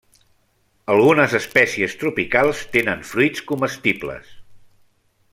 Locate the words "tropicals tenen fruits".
2.03-3.43